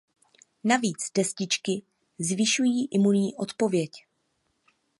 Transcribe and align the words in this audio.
Navíc 0.63 1.11
destičky 1.17 1.81
zvyšují 2.19 2.87
imunitní 2.87 3.35
odpověď. 3.35 3.91